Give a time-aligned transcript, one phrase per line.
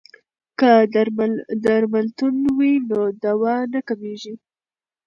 [0.59, 0.71] که
[1.63, 4.33] درملتون وي نو دوا نه کمیږي.